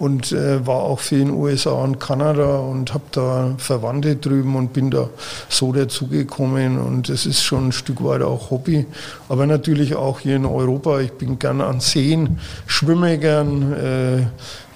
und 0.00 0.32
äh, 0.32 0.66
war 0.66 0.82
auch 0.82 0.98
viel 0.98 1.20
in 1.20 1.30
USA 1.30 1.72
und 1.72 2.00
Kanada 2.00 2.58
und 2.58 2.94
habe 2.94 3.04
da 3.12 3.54
Verwandte 3.58 4.16
drüben 4.16 4.56
und 4.56 4.72
bin 4.72 4.90
da 4.90 5.10
so 5.50 5.72
dazugekommen 5.72 6.78
und 6.80 7.10
es 7.10 7.26
ist 7.26 7.42
schon 7.42 7.68
ein 7.68 7.72
Stück 7.72 8.02
weit 8.02 8.22
auch 8.22 8.50
Hobby, 8.50 8.86
aber 9.28 9.46
natürlich 9.46 9.94
auch 9.94 10.18
hier 10.20 10.36
in 10.36 10.46
Europa. 10.46 11.00
Ich 11.00 11.12
bin 11.12 11.38
gern 11.38 11.60
an 11.60 11.80
Seen, 11.80 12.40
schwimme 12.66 13.18
gern, 13.18 13.72
äh, 13.74 14.22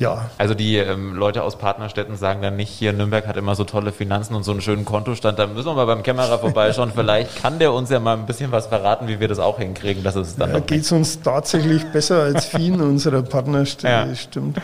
ja. 0.04 0.30
Also 0.38 0.54
die 0.54 0.76
ähm, 0.76 1.14
Leute 1.14 1.42
aus 1.42 1.56
Partnerstädten 1.56 2.16
sagen 2.16 2.42
dann 2.42 2.56
nicht, 2.56 2.68
hier 2.68 2.92
Nürnberg 2.92 3.26
hat 3.26 3.36
immer 3.36 3.54
so 3.54 3.64
tolle 3.64 3.90
Finanzen 3.90 4.34
und 4.34 4.44
so 4.44 4.52
einen 4.52 4.60
schönen 4.60 4.84
Kontostand, 4.84 5.38
da 5.38 5.46
müssen 5.46 5.66
wir 5.66 5.74
mal 5.74 5.86
beim 5.86 6.02
Kämmerer 6.02 6.38
vorbeischauen. 6.38 6.92
Vielleicht 6.94 7.42
kann 7.42 7.58
der 7.58 7.72
uns 7.72 7.90
ja 7.90 8.00
mal 8.00 8.16
ein 8.16 8.26
bisschen 8.26 8.52
was 8.52 8.66
verraten, 8.66 9.08
wie 9.08 9.18
wir 9.18 9.28
das 9.28 9.38
auch 9.38 9.58
hinkriegen. 9.58 10.04
Das 10.04 10.14
ist 10.14 10.38
dann 10.38 10.52
ja, 10.52 10.60
geht 10.60 10.82
es 10.82 10.92
uns 10.92 11.20
tatsächlich 11.22 11.84
besser 11.90 12.22
als 12.22 12.44
vielen 12.54 12.80
unserer 12.80 13.22
Partnerstädte, 13.22 14.08
ja. 14.10 14.14
stimmt. 14.14 14.58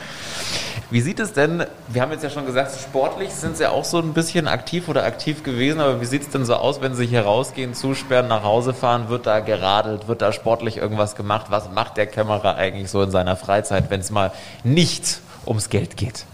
Wie 0.93 1.01
sieht 1.01 1.21
es 1.21 1.33
denn, 1.33 1.65
wir 1.87 2.03
haben 2.03 2.11
jetzt 2.11 2.25
ja 2.25 2.31
schon 2.31 2.47
gesagt, 2.47 2.73
sportlich 2.81 3.31
sind 3.31 3.57
Sie 3.57 3.63
ja 3.63 3.71
auch 3.71 3.85
so 3.85 3.99
ein 3.99 4.13
bisschen 4.13 4.49
aktiv 4.49 4.89
oder 4.89 5.05
aktiv 5.05 5.45
gewesen, 5.45 5.81
aber 5.81 6.01
wie 6.01 6.05
sieht 6.05 6.23
es 6.23 6.31
denn 6.31 6.45
so 6.45 6.55
aus, 6.55 6.81
wenn 6.81 6.97
Sie 6.97 7.07
hier 7.07 7.23
rausgehen, 7.23 7.75
zusperren, 7.75 8.27
nach 8.27 8.43
Hause 8.43 8.75
fahren, 8.75 9.09
wird 9.09 9.25
da 9.25 9.39
geradelt, 9.39 10.09
wird 10.09 10.21
da 10.21 10.33
sportlich 10.33 10.79
irgendwas 10.79 11.15
gemacht? 11.15 11.47
Was 11.49 11.71
macht 11.71 11.97
der 11.97 12.07
Kämmerer 12.07 12.57
eigentlich 12.57 12.91
so 12.91 13.03
in 13.03 13.13
seiner 13.13 13.37
Freizeit, 13.37 13.89
wenn 13.89 14.01
es 14.01 14.11
mal 14.11 14.33
nicht 14.65 15.21
ums 15.47 15.69
Geld 15.69 15.97
geht? 15.97 16.25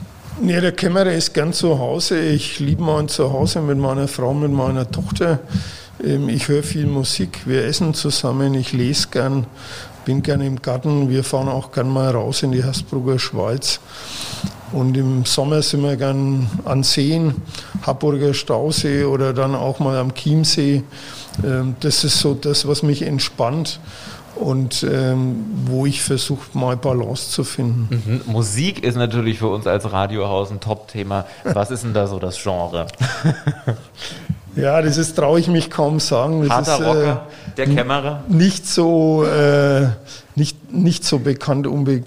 Nee, 0.40 0.60
der 0.60 0.72
Kämmerer 0.72 1.12
ist 1.12 1.32
gern 1.32 1.52
zu 1.54 1.78
Hause. 1.78 2.20
Ich 2.20 2.60
liebe 2.60 2.82
mein 2.82 3.08
Zuhause 3.08 3.60
mit 3.62 3.78
meiner 3.78 4.06
Frau, 4.06 4.34
mit 4.34 4.52
meiner 4.52 4.90
Tochter. 4.90 5.40
Ähm, 6.04 6.28
ich 6.28 6.48
höre 6.48 6.62
viel 6.62 6.86
Musik, 6.86 7.46
wir 7.46 7.64
essen 7.64 7.94
zusammen, 7.94 8.52
ich 8.54 8.72
lese 8.72 9.08
gern, 9.08 9.46
bin 10.04 10.22
gern 10.22 10.42
im 10.42 10.60
Garten. 10.60 11.08
Wir 11.08 11.25
fahren 11.25 11.48
auch 11.48 11.72
gern 11.72 11.88
mal 11.88 12.10
raus 12.10 12.42
in 12.42 12.52
die 12.52 12.64
Hasburger 12.64 13.18
Schweiz. 13.18 13.80
Und 14.72 14.96
im 14.96 15.25
Sommer 15.25 15.62
sind 15.62 15.82
wir 15.82 15.96
gern 15.96 16.50
an 16.64 16.82
Seen, 16.82 17.34
Harburger 17.82 18.34
Stausee 18.34 19.04
oder 19.04 19.32
dann 19.32 19.54
auch 19.54 19.78
mal 19.78 19.96
am 19.96 20.12
Chiemsee. 20.12 20.82
Ähm, 21.44 21.76
das 21.80 22.04
ist 22.04 22.20
so 22.20 22.34
das, 22.34 22.68
was 22.68 22.82
mich 22.82 23.02
entspannt 23.02 23.80
und 24.37 24.87
ähm, 24.88 25.45
wo 25.66 25.87
ich 25.87 26.02
versuche, 26.02 26.57
mal 26.57 26.76
Balance 26.76 27.31
zu 27.31 27.45
finden. 27.45 27.88
Mhm. 27.90 28.33
Musik 28.33 28.85
ist 28.85 28.97
natürlich 28.97 29.38
für 29.38 29.49
uns 29.49 29.66
als 29.66 29.90
Radiohaus 29.90 30.50
ein 30.50 30.61
Top-Thema. 30.61 31.26
Was 31.45 31.71
ist 31.71 31.85
denn 31.85 31.95
da 31.95 32.07
so 32.07 32.19
das 32.19 32.43
Genre? 32.43 32.87
Ja, 34.57 34.81
das 34.81 34.97
ist, 34.97 35.14
traue 35.14 35.38
ich 35.38 35.49
mich 35.49 35.71
kaum 35.71 36.00
sagen. 36.00 36.40
Das 36.40 36.50
Harter 36.50 36.75
ist, 36.81 36.87
Rocker, 36.87 37.26
äh, 37.47 37.55
der 37.57 37.66
Kämmerer? 37.66 38.25
Nicht 38.28 38.66
so, 38.66 39.25
äh, 39.25 39.88
nicht, 40.35 40.73
nicht 40.73 41.05
so 41.05 41.19
bekannt 41.19 41.66
unbe 41.66 42.02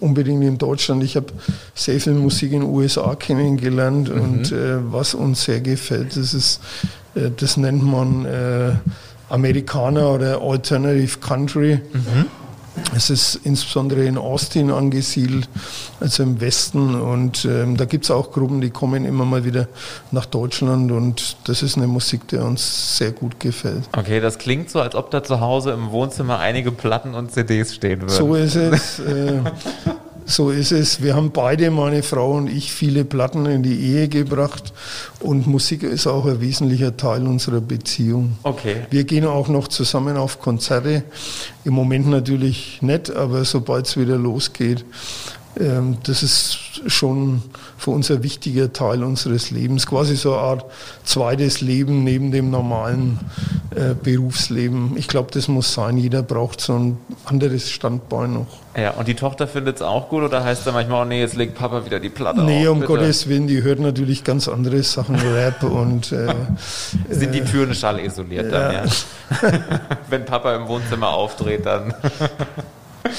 unbedingt 0.00 0.44
in 0.44 0.58
Deutschland. 0.58 1.02
Ich 1.02 1.16
habe 1.16 1.28
sehr 1.74 1.98
viel 1.98 2.12
Musik 2.12 2.52
in 2.52 2.60
den 2.60 2.68
USA 2.68 3.14
kennengelernt 3.14 4.14
mhm. 4.14 4.20
und 4.20 4.52
äh, 4.52 4.76
was 4.92 5.14
uns 5.14 5.44
sehr 5.44 5.60
gefällt, 5.60 6.14
das 6.14 6.34
ist, 6.34 6.60
äh, 7.14 7.30
das 7.34 7.56
nennt 7.56 7.82
man 7.82 8.26
äh, 8.26 8.72
Amerikaner 9.28 10.10
oder 10.10 10.40
Alternative 10.40 11.18
Country. 11.18 11.80
Mhm. 11.92 12.26
Es 12.96 13.08
ist 13.08 13.36
insbesondere 13.44 14.04
in 14.04 14.18
Austin 14.18 14.70
angesiedelt, 14.70 15.48
also 16.00 16.22
im 16.24 16.40
Westen. 16.40 17.00
Und 17.00 17.44
ähm, 17.44 17.76
da 17.76 17.84
gibt 17.84 18.04
es 18.04 18.10
auch 18.10 18.32
Gruppen, 18.32 18.60
die 18.60 18.70
kommen 18.70 19.04
immer 19.04 19.24
mal 19.24 19.44
wieder 19.44 19.68
nach 20.10 20.26
Deutschland. 20.26 20.90
Und 20.90 21.36
das 21.44 21.62
ist 21.62 21.76
eine 21.76 21.86
Musik, 21.86 22.26
die 22.28 22.36
uns 22.36 22.98
sehr 22.98 23.12
gut 23.12 23.38
gefällt. 23.38 23.88
Okay, 23.96 24.20
das 24.20 24.38
klingt 24.38 24.70
so, 24.70 24.80
als 24.80 24.94
ob 24.94 25.10
da 25.10 25.22
zu 25.22 25.40
Hause 25.40 25.70
im 25.70 25.90
Wohnzimmer 25.90 26.38
einige 26.38 26.72
Platten 26.72 27.14
und 27.14 27.32
CDs 27.32 27.74
stehen 27.74 28.02
würden. 28.02 28.10
So 28.10 28.34
ist 28.34 28.56
es. 28.56 29.00
Äh, 29.14 29.40
so 30.26 30.50
ist 30.50 30.72
es. 30.72 31.02
Wir 31.02 31.14
haben 31.14 31.30
beide, 31.30 31.70
meine 31.70 32.02
Frau 32.02 32.32
und 32.32 32.48
ich, 32.48 32.72
viele 32.72 33.04
Platten 33.04 33.46
in 33.46 33.62
die 33.62 33.78
Ehe 33.78 34.08
gebracht 34.08 34.72
und 35.20 35.46
Musik 35.46 35.82
ist 35.82 36.06
auch 36.06 36.26
ein 36.26 36.40
wesentlicher 36.40 36.96
Teil 36.96 37.26
unserer 37.26 37.60
Beziehung. 37.60 38.36
Okay. 38.42 38.86
Wir 38.90 39.04
gehen 39.04 39.26
auch 39.26 39.48
noch 39.48 39.68
zusammen 39.68 40.16
auf 40.16 40.40
Konzerte. 40.40 41.04
Im 41.64 41.74
Moment 41.74 42.06
natürlich 42.08 42.80
nicht, 42.82 43.10
aber 43.10 43.44
sobald 43.44 43.86
es 43.86 43.96
wieder 43.96 44.16
losgeht, 44.16 44.84
das 45.56 46.22
ist 46.22 46.58
schon 46.86 47.42
für 47.78 47.90
uns 47.92 48.10
ein 48.10 48.22
wichtiger 48.22 48.72
Teil 48.72 49.04
unseres 49.04 49.50
Lebens, 49.50 49.86
quasi 49.86 50.16
so 50.16 50.32
eine 50.32 50.42
Art 50.42 50.64
zweites 51.04 51.60
Leben 51.60 52.02
neben 52.02 52.32
dem 52.32 52.50
normalen 52.50 53.20
äh, 53.74 53.94
Berufsleben. 53.94 54.96
Ich 54.96 55.06
glaube, 55.06 55.30
das 55.32 55.46
muss 55.46 55.72
sein. 55.72 55.96
Jeder 55.96 56.22
braucht 56.22 56.60
so 56.60 56.74
ein 56.74 56.98
anderes 57.24 57.70
Standbein 57.70 58.34
noch. 58.34 58.46
Ja, 58.76 58.90
und 58.92 59.06
die 59.06 59.14
Tochter 59.14 59.46
findet 59.46 59.76
es 59.76 59.82
auch 59.82 60.08
gut 60.08 60.24
oder 60.24 60.42
heißt 60.42 60.66
da 60.66 60.72
manchmal, 60.72 61.02
oh 61.02 61.04
nee, 61.04 61.20
jetzt 61.20 61.36
legt 61.36 61.54
Papa 61.54 61.84
wieder 61.84 62.00
die 62.00 62.08
Platte 62.08 62.42
nee, 62.42 62.66
auf? 62.66 62.76
Nee, 62.76 62.82
um 62.82 62.84
Gottes 62.84 63.28
Willen, 63.28 63.46
die 63.46 63.62
hört 63.62 63.78
natürlich 63.78 64.24
ganz 64.24 64.48
andere 64.48 64.82
Sachen, 64.82 65.14
Rap 65.14 65.62
und. 65.62 66.10
Äh, 66.10 66.34
Sind 67.10 67.32
die 67.32 67.42
Türen 67.42 67.74
schallisoliert 67.74 68.50
ja. 68.50 68.72
dann, 68.72 68.72
ja? 68.72 69.50
Wenn 70.10 70.24
Papa 70.24 70.56
im 70.56 70.66
Wohnzimmer 70.66 71.08
aufdreht, 71.08 71.64
dann. 71.64 71.94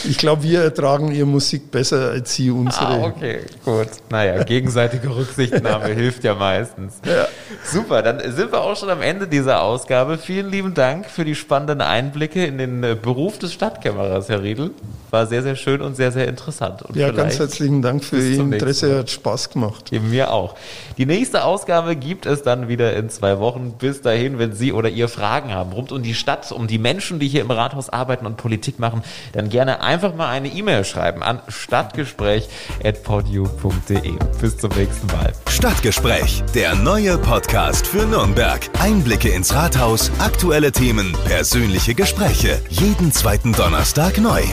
Ich 0.04 0.18
glaube, 0.18 0.42
wir 0.44 0.64
ertragen 0.64 1.12
ihre 1.12 1.28
Musik 1.28 1.70
besser 1.70 2.10
als 2.10 2.34
sie 2.34 2.50
unsere. 2.50 2.86
Ah, 2.86 3.06
okay, 3.06 3.42
gut. 3.64 3.88
Naja, 4.10 4.44
gegenseitige 4.44 5.16
Rücksichtnahme 5.16 5.86
hilft 5.94 6.24
ja 6.24 6.34
meistens. 6.34 6.96
Ja. 7.06 7.28
Super, 7.64 8.02
dann 8.02 8.20
sind 8.32 8.52
wir 8.52 8.62
auch 8.62 8.76
schon 8.76 8.90
am 8.90 9.02
Ende 9.04 9.28
dieser 9.28 9.62
Ausgabe. 9.62 10.18
Vielen 10.18 10.50
lieben 10.50 10.74
Dank 10.74 11.10
für 11.10 11.24
die 11.24 11.36
spannenden 11.36 11.82
Einblicke 11.82 12.46
in 12.46 12.58
den 12.58 12.84
äh, 12.84 12.96
Beruf 13.00 13.38
des 13.38 13.54
Stadtkämmerers, 13.54 14.28
Herr 14.28 14.42
Riedel. 14.42 14.72
War 15.12 15.28
sehr, 15.28 15.44
sehr 15.44 15.56
schön 15.56 15.82
und 15.82 15.96
sehr, 15.96 16.12
sehr 16.12 16.28
interessant. 16.28 16.82
Und 16.82 16.96
ja, 16.96 17.12
ganz 17.12 17.38
herzlichen 17.38 17.82
Dank 17.82 18.04
für 18.04 18.18
Ihr 18.18 18.40
Interesse, 18.40 19.00
hat 19.00 19.10
Spaß 19.12 19.52
gemacht. 19.52 19.94
Eben 19.94 20.10
mir 20.10 20.32
auch. 20.32 20.56
Die 20.98 21.06
nächste 21.06 21.44
Ausgabe 21.44 21.96
gibt 21.96 22.26
es 22.26 22.42
dann 22.42 22.68
wieder 22.68 22.96
in 22.96 23.10
zwei 23.10 23.40
Wochen. 23.40 23.76
Bis 23.78 24.02
dahin, 24.02 24.40
wenn 24.40 24.54
Sie 24.54 24.74
oder 24.74 24.90
ihr 24.90 25.08
Fragen 25.08 25.54
haben 25.54 25.72
rund 25.74 25.92
um 25.92 26.02
die 26.02 26.16
Stadt, 26.16 26.52
um 26.52 26.68
die 26.68 26.80
Menschen, 26.80 27.20
die 27.20 27.28
hier 27.28 27.42
im 27.42 27.52
Rathaus 27.52 27.90
arbeiten 27.90 28.26
und 28.26 28.38
Politik 28.38 28.80
machen, 28.80 29.04
dann 29.34 29.50
gerne 29.50 29.75
einfach 29.82 30.16
mal 30.16 30.30
eine 30.30 30.50
E-Mail 30.50 30.84
schreiben 30.84 31.24
an 31.24 31.42
stadtgespräch.podu.de. 31.48 34.14
Bis 34.40 34.58
zum 34.58 34.72
nächsten 34.72 35.08
Mal. 35.08 35.34
Stadtgespräch, 35.50 36.44
der 36.54 36.76
neue 36.76 37.18
Podcast 37.18 37.88
für 37.88 38.06
Nürnberg. 38.06 38.62
Einblicke 38.80 39.30
ins 39.30 39.54
Rathaus, 39.54 40.12
aktuelle 40.20 40.72
Themen, 40.72 41.18
persönliche 41.26 41.96
Gespräche. 41.96 42.62
Jeden 42.70 43.12
zweiten 43.12 43.54
Donnerstag 43.54 44.18
neu. 44.18 44.44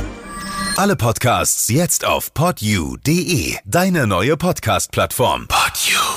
Alle 0.76 0.96
Podcasts 0.96 1.68
jetzt 1.68 2.06
auf 2.06 2.32
podu.de, 2.32 3.56
deine 3.64 4.06
neue 4.06 4.38
Podcast-Plattform. 4.38 5.48
Podu. 5.48 6.11